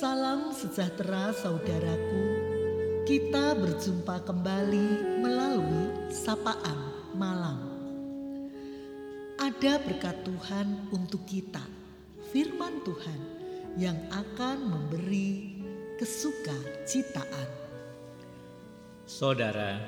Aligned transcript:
Salam 0.00 0.48
sejahtera 0.56 1.28
saudaraku. 1.28 2.24
Kita 3.04 3.52
berjumpa 3.52 4.24
kembali 4.24 5.20
melalui 5.20 6.08
sapaan 6.08 6.80
malam. 7.12 7.60
Ada 9.36 9.76
berkat 9.76 10.24
Tuhan 10.24 10.88
untuk 10.88 11.28
kita. 11.28 11.60
Firman 12.32 12.80
Tuhan 12.80 13.20
yang 13.76 14.00
akan 14.08 14.72
memberi 14.72 15.60
kesuka 16.00 16.56
citaan. 16.88 17.52
Saudara, 19.04 19.84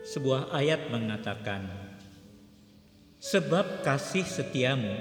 sebuah 0.00 0.48
ayat 0.56 0.88
mengatakan, 0.88 1.68
Sebab 3.20 3.84
kasih 3.84 4.24
setiamu 4.24 4.96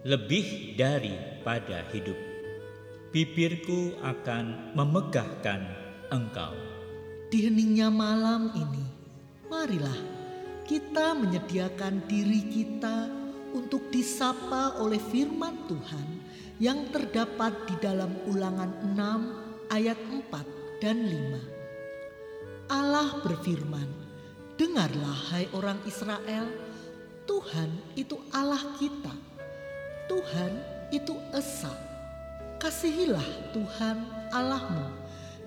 lebih 0.00 0.80
daripada 0.80 1.84
hidup, 1.92 2.29
bibirku 3.10 3.98
akan 4.06 4.74
memegahkan 4.78 5.60
engkau. 6.14 6.54
Di 7.30 7.46
heningnya 7.46 7.90
malam 7.90 8.54
ini, 8.54 8.86
marilah 9.50 9.98
kita 10.66 11.18
menyediakan 11.18 12.06
diri 12.06 12.46
kita 12.46 13.10
untuk 13.50 13.90
disapa 13.90 14.78
oleh 14.78 15.02
firman 15.02 15.66
Tuhan 15.66 16.06
yang 16.62 16.86
terdapat 16.94 17.66
di 17.66 17.74
dalam 17.82 18.14
ulangan 18.30 18.70
6 18.94 19.74
ayat 19.74 19.98
4 19.98 20.82
dan 20.82 21.02
5. 21.02 22.70
Allah 22.70 23.10
berfirman, 23.26 23.90
Dengarlah 24.54 25.18
hai 25.34 25.48
orang 25.56 25.80
Israel, 25.88 26.46
Tuhan 27.26 27.70
itu 27.98 28.14
Allah 28.30 28.60
kita. 28.78 29.14
Tuhan 30.06 30.52
itu 30.94 31.16
Esa. 31.34 31.89
Kasihilah 32.60 33.56
Tuhan 33.56 34.04
Allahmu 34.36 34.92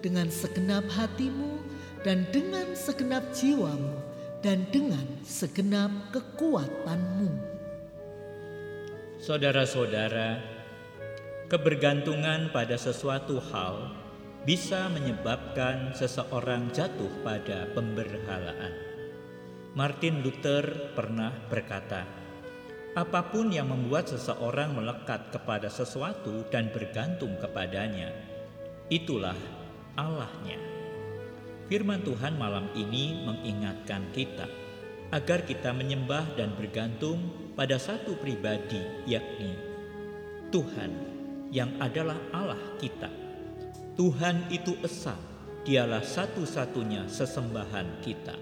dengan 0.02 0.34
segenap 0.34 0.82
hatimu 0.90 1.62
dan 2.02 2.26
dengan 2.34 2.74
segenap 2.74 3.22
jiwamu 3.30 4.02
dan 4.42 4.66
dengan 4.74 5.06
segenap 5.22 5.94
kekuatanmu. 6.10 7.30
Saudara-saudara, 9.22 10.42
kebergantungan 11.54 12.50
pada 12.50 12.82
sesuatu 12.82 13.38
hal 13.54 13.94
bisa 14.42 14.90
menyebabkan 14.90 15.94
seseorang 15.94 16.74
jatuh 16.74 17.14
pada 17.22 17.70
pemberhalaan. 17.78 18.74
Martin 19.78 20.26
Luther 20.26 20.98
pernah 20.98 21.30
berkata, 21.46 22.23
"Apa 22.94 23.30
pun 23.34 23.50
yang 23.50 23.70
membuat 23.70 24.10
seseorang 24.10 24.78
melekat 24.78 25.34
kepada 25.34 25.68
sesuatu 25.68 26.46
dan 26.54 26.70
bergantung 26.70 27.36
kepadanya, 27.42 28.14
itulah 28.90 29.38
Allahnya." 29.98 30.62
Firman 31.70 32.06
Tuhan 32.06 32.38
malam 32.38 32.70
ini 32.78 33.24
mengingatkan 33.26 34.14
kita 34.14 34.46
agar 35.10 35.46
kita 35.46 35.74
menyembah 35.74 36.38
dan 36.38 36.54
bergantung 36.58 37.22
pada 37.54 37.78
satu 37.78 38.18
pribadi, 38.18 38.82
yakni 39.06 39.54
Tuhan 40.50 40.92
yang 41.54 41.70
adalah 41.78 42.18
Allah 42.34 42.62
kita 42.82 43.24
Tuhan 43.94 44.50
itu 44.50 44.74
esa, 44.82 45.14
dialah 45.62 46.02
satu-satunya 46.02 47.06
sesembahan 47.06 48.02
kita. 48.02 48.34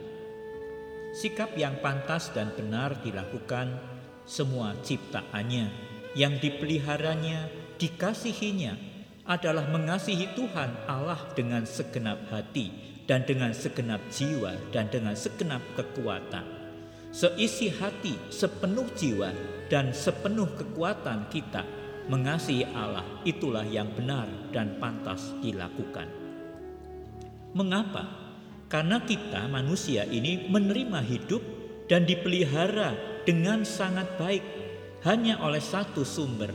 Sikap 1.12 1.60
yang 1.60 1.76
pantas 1.84 2.32
dan 2.32 2.56
benar 2.56 3.04
dilakukan 3.04 3.91
semua 4.26 4.78
ciptaannya, 4.82 5.72
yang 6.14 6.38
dipeliharanya, 6.38 7.48
dikasihinya, 7.80 8.78
adalah 9.26 9.70
mengasihi 9.70 10.34
Tuhan 10.34 10.90
Allah 10.90 11.20
dengan 11.38 11.64
segenap 11.64 12.20
hati 12.34 12.74
dan 13.06 13.24
dengan 13.24 13.54
segenap 13.54 14.02
jiwa 14.12 14.58
dan 14.74 14.90
dengan 14.92 15.14
segenap 15.16 15.62
kekuatan. 15.78 16.44
Seisi 17.12 17.68
hati, 17.68 18.16
sepenuh 18.32 18.88
jiwa, 18.96 19.36
dan 19.68 19.92
sepenuh 19.92 20.48
kekuatan 20.56 21.28
kita 21.28 21.64
mengasihi 22.08 22.68
Allah 22.72 23.04
itulah 23.28 23.64
yang 23.68 23.92
benar 23.94 24.28
dan 24.52 24.80
pantas 24.80 25.32
dilakukan. 25.44 26.08
Mengapa? 27.52 28.08
Karena 28.72 29.04
kita 29.04 29.52
manusia 29.52 30.08
ini 30.08 30.48
menerima 30.48 31.04
hidup 31.04 31.44
dan 31.92 32.08
dipelihara 32.08 32.96
dengan 33.28 33.62
sangat 33.62 34.18
baik 34.18 34.44
hanya 35.06 35.42
oleh 35.42 35.62
satu 35.62 36.06
sumber, 36.06 36.54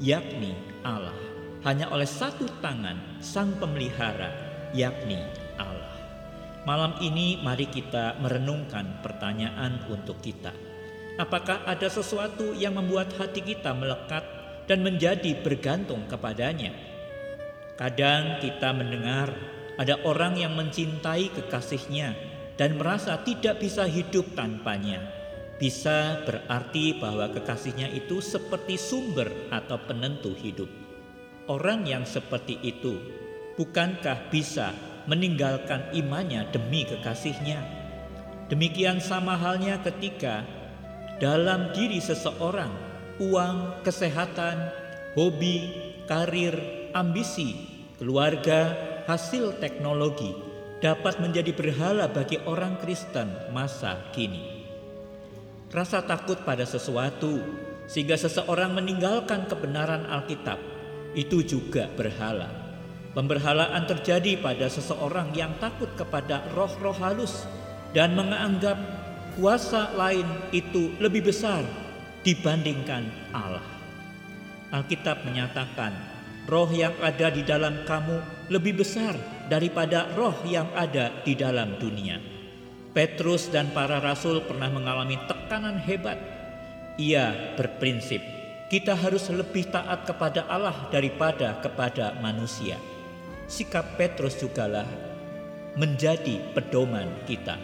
yakni 0.00 0.56
Allah. 0.84 1.16
Hanya 1.60 1.92
oleh 1.92 2.08
satu 2.08 2.48
tangan 2.64 3.20
sang 3.20 3.52
pemelihara, 3.60 4.32
yakni 4.72 5.20
Allah. 5.60 5.92
Malam 6.64 6.96
ini 7.04 7.36
mari 7.44 7.68
kita 7.68 8.16
merenungkan 8.20 9.04
pertanyaan 9.04 9.84
untuk 9.92 10.24
kita. 10.24 10.56
Apakah 11.20 11.68
ada 11.68 11.88
sesuatu 11.92 12.56
yang 12.56 12.80
membuat 12.80 13.12
hati 13.20 13.44
kita 13.44 13.76
melekat 13.76 14.24
dan 14.70 14.86
menjadi 14.86 15.34
bergantung 15.42 16.06
kepadanya. 16.06 16.70
Kadang 17.74 18.38
kita 18.38 18.70
mendengar 18.70 19.34
ada 19.74 19.98
orang 20.06 20.38
yang 20.38 20.54
mencintai 20.54 21.34
kekasihnya 21.34 22.14
dan 22.54 22.78
merasa 22.78 23.18
tidak 23.20 23.58
bisa 23.58 23.88
hidup 23.90 24.30
tanpanya. 24.38 25.19
Bisa 25.60 26.24
berarti 26.24 26.96
bahwa 26.96 27.28
kekasihnya 27.36 27.92
itu 27.92 28.24
seperti 28.24 28.80
sumber 28.80 29.28
atau 29.52 29.76
penentu 29.84 30.32
hidup. 30.32 30.72
Orang 31.52 31.84
yang 31.84 32.08
seperti 32.08 32.56
itu 32.64 32.96
bukankah 33.60 34.32
bisa 34.32 34.72
meninggalkan 35.04 35.92
imannya 35.92 36.48
demi 36.48 36.88
kekasihnya? 36.88 37.60
Demikian 38.48 39.04
sama 39.04 39.36
halnya 39.36 39.76
ketika 39.84 40.48
dalam 41.20 41.76
diri 41.76 42.00
seseorang 42.00 42.72
uang, 43.20 43.84
kesehatan, 43.84 44.72
hobi, 45.12 45.76
karir, 46.08 46.56
ambisi, 46.96 47.52
keluarga, 48.00 48.72
hasil 49.04 49.60
teknologi 49.60 50.32
dapat 50.80 51.20
menjadi 51.20 51.52
berhala 51.52 52.08
bagi 52.08 52.40
orang 52.48 52.80
Kristen 52.80 53.28
masa 53.52 54.00
kini. 54.16 54.59
Rasa 55.70 56.02
takut 56.02 56.34
pada 56.42 56.66
sesuatu 56.66 57.38
sehingga 57.86 58.18
seseorang 58.18 58.74
meninggalkan 58.74 59.46
kebenaran 59.46 60.02
Alkitab 60.02 60.58
itu 61.14 61.46
juga 61.46 61.86
berhala. 61.94 62.50
Pemberhalaan 63.14 63.86
terjadi 63.86 64.38
pada 64.38 64.66
seseorang 64.66 65.30
yang 65.34 65.54
takut 65.62 65.90
kepada 65.94 66.42
roh-roh 66.58 66.94
halus 66.98 67.46
dan 67.94 68.18
menganggap 68.18 68.78
kuasa 69.38 69.94
lain 69.94 70.26
itu 70.50 70.94
lebih 70.98 71.30
besar 71.30 71.62
dibandingkan 72.26 73.06
Allah. 73.30 73.66
Alkitab 74.74 75.22
menyatakan, 75.22 75.94
roh 76.50 76.70
yang 76.70 76.94
ada 76.98 77.30
di 77.30 77.46
dalam 77.46 77.86
kamu 77.86 78.50
lebih 78.50 78.82
besar 78.82 79.14
daripada 79.46 80.10
roh 80.18 80.34
yang 80.46 80.66
ada 80.74 81.10
di 81.22 81.34
dalam 81.38 81.78
dunia. 81.78 82.39
Petrus 82.90 83.46
dan 83.48 83.70
para 83.70 84.02
rasul 84.02 84.42
pernah 84.44 84.66
mengalami 84.70 85.18
tekanan 85.30 85.78
hebat. 85.78 86.18
Ia 86.98 87.56
berprinsip, 87.56 88.20
kita 88.68 88.92
harus 88.98 89.30
lebih 89.30 89.70
taat 89.70 90.04
kepada 90.04 90.44
Allah 90.50 90.90
daripada 90.90 91.62
kepada 91.62 92.18
manusia. 92.18 92.76
Sikap 93.46 93.96
Petrus 93.98 94.36
jugalah 94.38 94.86
menjadi 95.78 96.52
pedoman 96.52 97.08
kita. 97.24 97.56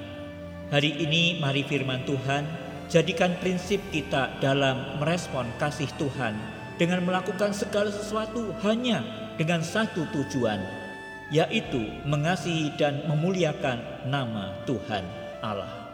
Hari 0.70 1.04
ini 1.04 1.38
mari 1.38 1.62
firman 1.62 2.02
Tuhan 2.06 2.66
Jadikan 2.86 3.34
prinsip 3.42 3.82
kita 3.90 4.38
dalam 4.38 5.02
merespon 5.02 5.50
kasih 5.58 5.90
Tuhan 5.98 6.38
dengan 6.78 7.02
melakukan 7.02 7.50
segala 7.50 7.90
sesuatu 7.90 8.54
hanya 8.62 9.02
dengan 9.34 9.58
satu 9.58 10.06
tujuan, 10.14 10.62
yaitu 11.34 11.90
mengasihi 12.06 12.74
dan 12.78 13.02
memuliakan 13.10 14.06
nama 14.06 14.54
Tuhan 14.66 15.04
Allah. 15.42 15.86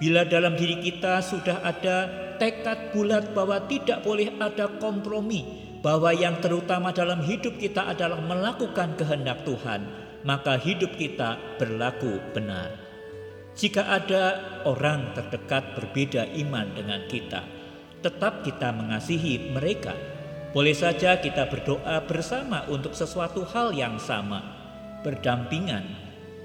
Bila 0.00 0.26
dalam 0.26 0.58
diri 0.58 0.82
kita 0.82 1.22
sudah 1.22 1.62
ada 1.62 2.10
tekad 2.36 2.90
bulat 2.90 3.30
bahwa 3.30 3.62
tidak 3.70 4.02
boleh 4.02 4.34
ada 4.42 4.66
kompromi, 4.82 5.46
bahwa 5.84 6.10
yang 6.10 6.40
terutama 6.42 6.90
dalam 6.90 7.22
hidup 7.22 7.60
kita 7.60 7.94
adalah 7.94 8.18
melakukan 8.18 8.98
kehendak 8.98 9.46
Tuhan, 9.46 9.86
maka 10.26 10.58
hidup 10.58 10.96
kita 10.98 11.38
berlaku 11.60 12.18
benar. 12.34 12.74
Jika 13.54 13.86
ada 13.86 14.24
orang 14.66 15.14
terdekat 15.14 15.78
berbeda 15.78 16.26
iman 16.42 16.66
dengan 16.74 17.06
kita, 17.06 17.46
tetap 18.02 18.42
kita 18.42 18.74
mengasihi 18.74 19.54
mereka. 19.54 19.94
Boleh 20.50 20.74
saja 20.74 21.22
kita 21.22 21.46
berdoa 21.46 22.02
bersama 22.02 22.66
untuk 22.66 22.98
sesuatu 22.98 23.46
hal 23.46 23.70
yang 23.74 23.94
sama, 24.02 24.53
berdampingan, 25.04 25.84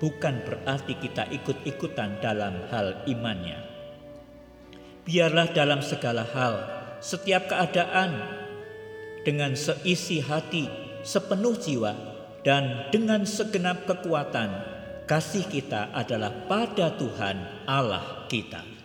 bukan 0.03 0.43
berarti 0.43 0.99
kita 0.99 1.25
ikut-ikutan 1.31 2.19
dalam 2.19 2.67
hal 2.69 3.07
imannya. 3.07 3.57
Biarlah 5.07 5.49
dalam 5.55 5.79
segala 5.81 6.27
hal, 6.27 6.55
setiap 6.99 7.49
keadaan, 7.49 8.39
dengan 9.23 9.55
seisi 9.55 10.23
hati 10.23 10.67
sepenuh 11.03 11.55
jiwa 11.55 11.93
dan 12.43 12.87
dengan 12.91 13.23
segenap 13.27 13.87
kekuatan. 13.87 14.77
Kasih 15.09 15.49
kita 15.49 15.89
adalah 15.89 16.29
pada 16.45 16.93
Tuhan 16.93 17.65
Allah 17.65 18.29
kita. 18.29 18.78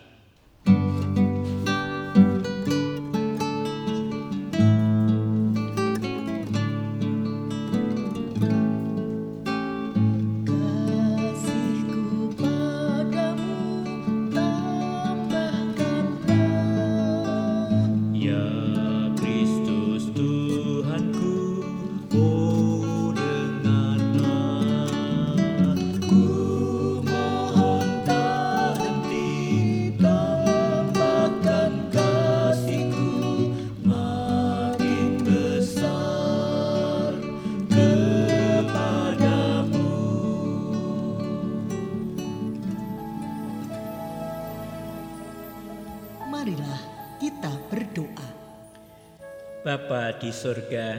Bapa 49.75 50.15
di 50.15 50.31
surga, 50.31 50.95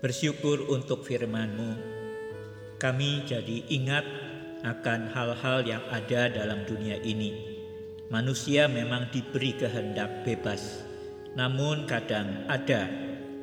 bersyukur 0.00 0.72
untuk 0.72 1.04
firman-Mu. 1.04 1.76
Kami 2.80 3.28
jadi 3.28 3.60
ingat 3.68 4.08
akan 4.64 5.12
hal-hal 5.12 5.60
yang 5.68 5.84
ada 5.92 6.32
dalam 6.32 6.64
dunia 6.64 6.96
ini. 7.04 7.60
Manusia 8.08 8.72
memang 8.72 9.12
diberi 9.12 9.52
kehendak 9.52 10.24
bebas, 10.24 10.80
namun 11.36 11.84
kadang 11.84 12.48
ada 12.48 12.88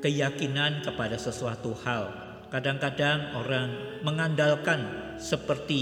keyakinan 0.02 0.90
kepada 0.90 1.22
sesuatu 1.22 1.78
hal. 1.86 2.10
Kadang-kadang 2.50 3.38
orang 3.38 4.02
mengandalkan 4.02 5.14
seperti 5.22 5.82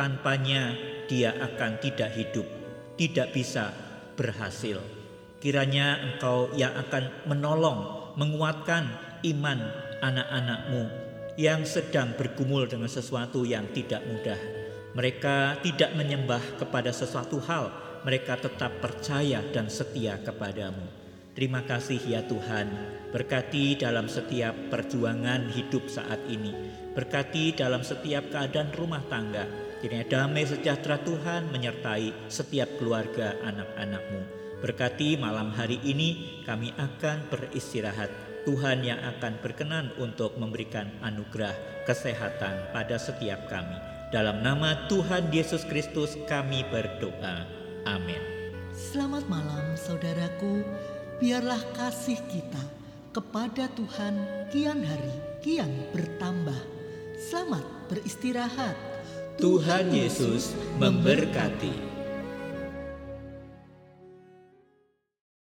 tanpanya 0.00 0.72
dia 1.12 1.36
akan 1.36 1.76
tidak 1.76 2.16
hidup, 2.16 2.48
tidak 2.96 3.36
bisa 3.36 3.68
berhasil. 4.16 4.80
Kiranya 5.38 6.02
Engkau 6.02 6.50
yang 6.58 6.74
akan 6.74 7.30
menolong, 7.30 7.97
menguatkan 8.18 8.90
iman 9.22 9.62
anak-anakmu 10.02 10.90
yang 11.38 11.62
sedang 11.62 12.18
bergumul 12.18 12.66
dengan 12.66 12.90
sesuatu 12.90 13.46
yang 13.46 13.70
tidak 13.70 14.02
mudah. 14.02 14.38
Mereka 14.98 15.62
tidak 15.62 15.94
menyembah 15.94 16.42
kepada 16.58 16.90
sesuatu 16.90 17.38
hal, 17.46 17.70
mereka 18.02 18.34
tetap 18.34 18.82
percaya 18.82 19.38
dan 19.54 19.70
setia 19.70 20.18
kepadamu. 20.18 20.82
Terima 21.38 21.62
kasih 21.62 22.02
ya 22.02 22.26
Tuhan, 22.26 22.66
berkati 23.14 23.78
dalam 23.78 24.10
setiap 24.10 24.74
perjuangan 24.74 25.54
hidup 25.54 25.86
saat 25.86 26.18
ini, 26.26 26.50
berkati 26.98 27.54
dalam 27.54 27.86
setiap 27.86 28.34
keadaan 28.34 28.74
rumah 28.74 29.06
tangga, 29.06 29.46
Kiranya 29.78 30.10
damai 30.10 30.42
sejahtera 30.42 30.98
Tuhan 31.06 31.54
menyertai 31.54 32.26
setiap 32.26 32.66
keluarga 32.82 33.38
anak-anakmu. 33.46 34.47
Berkati 34.58 35.14
malam 35.14 35.54
hari 35.54 35.78
ini 35.86 36.42
kami 36.42 36.74
akan 36.74 37.30
beristirahat. 37.30 38.10
Tuhan 38.42 38.82
yang 38.82 38.98
akan 38.98 39.38
berkenan 39.38 39.94
untuk 40.02 40.34
memberikan 40.34 40.90
anugerah 40.98 41.54
kesehatan 41.86 42.74
pada 42.74 42.98
setiap 42.98 43.46
kami. 43.46 43.78
Dalam 44.10 44.42
nama 44.42 44.88
Tuhan 44.90 45.30
Yesus 45.30 45.62
Kristus 45.62 46.18
kami 46.26 46.66
berdoa. 46.74 47.46
Amin. 47.86 48.18
Selamat 48.74 49.30
malam 49.30 49.78
saudaraku. 49.78 50.66
Biarlah 51.22 51.62
kasih 51.78 52.18
kita 52.26 52.64
kepada 53.14 53.70
Tuhan 53.78 54.14
kian 54.50 54.82
hari 54.82 55.14
kian 55.38 55.70
bertambah. 55.94 56.58
Selamat 57.14 57.62
beristirahat. 57.86 58.74
Tuhan 59.38 59.94
Yesus 59.94 60.58
memberkati. 60.82 61.97